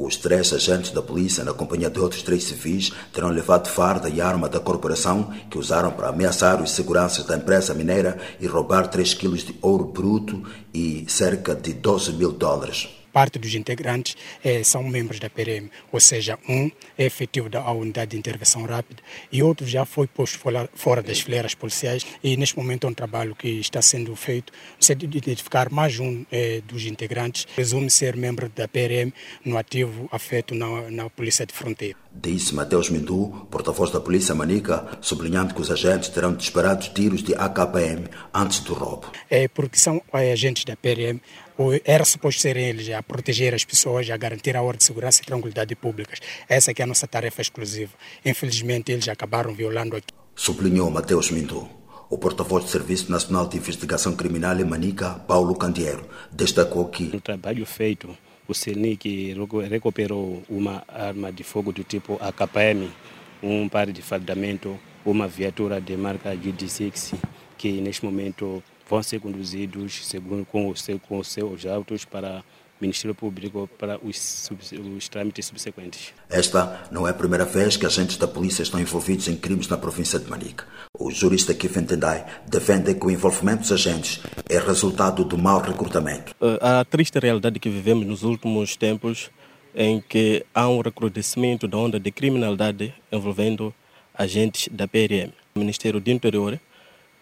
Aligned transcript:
Os 0.00 0.16
três 0.16 0.52
agentes 0.52 0.92
da 0.92 1.02
polícia, 1.02 1.42
na 1.42 1.52
companhia 1.52 1.90
de 1.90 1.98
outros 1.98 2.22
três 2.22 2.44
civis, 2.44 2.92
terão 3.12 3.30
levado 3.30 3.68
farda 3.68 4.08
e 4.08 4.20
arma 4.20 4.48
da 4.48 4.60
corporação 4.60 5.32
que 5.50 5.58
usaram 5.58 5.90
para 5.90 6.08
ameaçar 6.08 6.62
os 6.62 6.70
seguranças 6.70 7.26
da 7.26 7.36
empresa 7.36 7.74
mineira 7.74 8.16
e 8.38 8.46
roubar 8.46 8.86
3 8.86 9.14
quilos 9.14 9.42
de 9.42 9.56
ouro 9.60 9.86
bruto 9.86 10.44
e 10.72 11.04
cerca 11.08 11.52
de 11.52 11.72
12 11.72 12.12
mil 12.12 12.30
dólares 12.30 12.97
parte 13.12 13.38
dos 13.38 13.54
integrantes 13.54 14.16
eh, 14.44 14.62
são 14.62 14.82
membros 14.82 15.18
da 15.18 15.28
PRM, 15.28 15.68
ou 15.92 16.00
seja, 16.00 16.38
um 16.48 16.70
é 16.96 17.06
efetivo 17.06 17.48
da 17.48 17.70
unidade 17.70 18.12
de 18.12 18.16
intervenção 18.16 18.64
rápida 18.64 19.02
e 19.32 19.42
outro 19.42 19.66
já 19.66 19.84
foi 19.84 20.06
posto 20.06 20.38
fora, 20.38 20.68
fora 20.74 21.02
das 21.02 21.20
fileiras 21.20 21.54
policiais 21.54 22.06
e 22.22 22.36
neste 22.36 22.56
momento 22.56 22.86
é 22.86 22.90
um 22.90 22.94
trabalho 22.94 23.34
que 23.34 23.48
está 23.60 23.80
sendo 23.82 24.14
feito 24.14 24.52
no 24.76 24.84
sentido 24.84 25.10
de 25.10 25.18
identificar 25.18 25.70
mais 25.70 25.98
um 25.98 26.24
eh, 26.30 26.62
dos 26.66 26.84
integrantes, 26.84 27.46
presume 27.54 27.90
ser 27.90 28.16
membro 28.16 28.48
da 28.54 28.68
PRM 28.68 29.12
no 29.44 29.56
ativo 29.56 30.08
afeto 30.12 30.54
na, 30.54 30.90
na 30.90 31.10
Polícia 31.10 31.46
de 31.46 31.52
Fronteira. 31.52 31.96
Disse 32.12 32.54
Mateus 32.54 32.90
Mindu, 32.90 33.46
porta-voz 33.50 33.90
da 33.90 34.00
Polícia 34.00 34.34
Manica, 34.34 34.98
sublinhando 35.00 35.54
que 35.54 35.60
os 35.60 35.70
agentes 35.70 36.08
terão 36.08 36.34
disparado 36.34 36.88
tiros 36.88 37.22
de 37.22 37.34
AKPM 37.34 38.08
antes 38.34 38.60
do 38.60 38.74
roubo. 38.74 39.12
É 39.30 39.46
porque 39.46 39.78
são 39.78 40.02
agentes 40.12 40.64
da 40.64 40.76
PRM, 40.76 41.20
era 41.84 42.04
suposto 42.04 42.40
serem 42.40 42.66
eles 42.66 42.88
a 42.90 43.02
proteger 43.02 43.54
as 43.54 43.64
pessoas, 43.64 44.08
a 44.10 44.16
garantir 44.16 44.56
a 44.56 44.62
ordem 44.62 44.78
de 44.78 44.84
segurança 44.84 45.22
e 45.22 45.26
tranquilidade 45.26 45.74
públicas. 45.74 46.20
Essa 46.48 46.70
é 46.70 46.82
a 46.82 46.86
nossa 46.86 47.06
tarefa 47.06 47.40
exclusiva. 47.40 47.92
Infelizmente, 48.24 48.92
eles 48.92 49.08
acabaram 49.08 49.52
violando 49.54 49.96
aqui. 49.96 50.12
Sublinhou 50.34 50.90
Mateus 50.90 51.30
Mindu. 51.30 51.68
O 52.10 52.16
porta-voz 52.16 52.64
do 52.64 52.70
Serviço 52.70 53.10
Nacional 53.10 53.46
de 53.46 53.58
Investigação 53.58 54.16
Criminal 54.16 54.58
em 54.58 54.64
Manica, 54.64 55.10
Paulo 55.26 55.54
Candeiro, 55.54 56.08
destacou 56.32 56.86
que 56.86 57.14
o 57.14 57.20
trabalho 57.20 57.66
feito 57.66 58.16
o 58.48 58.54
CENIC 58.54 59.36
recuperou 59.68 60.42
uma 60.48 60.82
arma 60.88 61.30
de 61.30 61.44
fogo 61.44 61.70
do 61.70 61.84
tipo 61.84 62.18
AKM, 62.18 62.88
um 63.42 63.68
par 63.68 63.92
de 63.92 64.00
fardamento, 64.00 64.78
uma 65.04 65.28
viatura 65.28 65.82
de 65.82 65.94
marca 65.98 66.34
GD6, 66.34 67.14
que 67.58 67.72
neste 67.72 68.06
momento 68.06 68.62
vão 68.88 69.02
ser 69.02 69.20
conduzidos 69.20 70.06
segundo, 70.06 70.44
com, 70.46 70.68
os, 70.68 70.86
com 71.06 71.18
os 71.18 71.28
seus 71.28 71.66
autos 71.66 72.04
para 72.04 72.42
Ministério 72.80 73.14
Público 73.14 73.68
para 73.78 73.98
os, 74.04 74.50
os, 74.96 75.08
trâmites 75.08 75.46
subsequentes. 75.46 76.12
Esta 76.30 76.86
não 76.90 77.06
é 77.06 77.10
a 77.10 77.14
primeira 77.14 77.44
vez 77.44 77.76
que 77.76 77.84
agentes 77.84 78.16
da 78.16 78.28
polícia 78.28 78.62
estão 78.62 78.80
envolvidos 78.80 79.28
em 79.28 79.36
crimes 79.36 79.68
na 79.68 79.76
província 79.76 80.18
de 80.18 80.30
Manica. 80.30 80.64
O 80.96 81.10
jurista 81.10 81.52
Kiffen 81.52 81.84
Tendai 81.84 82.24
defende 82.46 82.94
que 82.94 83.06
o 83.06 83.10
envolvimento 83.10 83.62
dos 83.62 83.72
agentes 83.72 84.20
é 84.48 84.58
resultado 84.58 85.24
do 85.24 85.36
mau 85.36 85.60
recrutamento. 85.60 86.34
Eh, 86.40 86.58
a 86.60 86.84
triste 86.84 87.18
realidade 87.18 87.58
que 87.58 87.68
vivemos 87.68 88.06
nos 88.06 88.22
últimos 88.22 88.76
tempos 88.76 89.30
em 89.74 90.00
que 90.00 90.46
há 90.54 90.68
um 90.68 90.80
recrudescimento 90.80 91.66
da 91.66 91.76
onda 91.76 91.98
de 92.00 92.10
criminalidade 92.10 92.94
envolvendo 93.10 93.74
agentes 94.14 94.68
da 94.70 94.86
PRM. 94.86 95.32
O 95.54 95.58
Ministério 95.58 96.00
do 96.00 96.10
Interior 96.10 96.58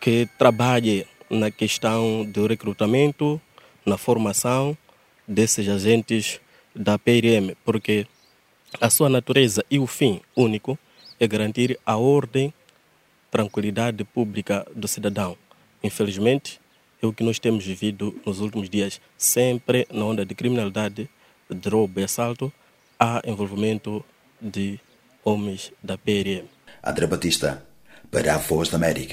que 0.00 0.28
trabalha 0.38 1.06
na 1.30 1.50
questão 1.50 2.24
do 2.24 2.46
recrutamento, 2.46 3.40
na 3.84 3.96
formação 3.96 4.76
desses 5.26 5.68
agentes 5.68 6.40
da 6.74 6.98
PRM, 6.98 7.54
porque 7.64 8.06
a 8.80 8.90
sua 8.90 9.08
natureza 9.08 9.64
e 9.70 9.78
o 9.78 9.86
fim 9.86 10.20
único 10.36 10.78
é 11.18 11.26
garantir 11.26 11.78
a 11.84 11.96
ordem, 11.96 12.52
tranquilidade 13.30 14.04
pública 14.04 14.66
do 14.74 14.86
cidadão. 14.86 15.36
Infelizmente, 15.82 16.60
é 17.02 17.06
o 17.06 17.12
que 17.12 17.22
nós 17.22 17.38
temos 17.38 17.64
vivido 17.64 18.18
nos 18.24 18.40
últimos 18.40 18.68
dias, 18.68 19.00
sempre 19.16 19.86
na 19.92 20.04
onda 20.04 20.24
de 20.24 20.34
criminalidade, 20.34 21.08
de 21.50 21.68
roubo 21.68 22.00
e 22.00 22.04
assalto, 22.04 22.52
há 22.98 23.22
envolvimento 23.24 24.04
de 24.40 24.80
homens 25.24 25.72
da 25.82 25.96
PRM. 25.96 26.46
André 26.82 27.06
Batista, 27.06 27.64
para 28.10 28.34
a 28.34 28.38
Voz 28.38 28.68
da 28.68 28.76
América. 28.76 29.06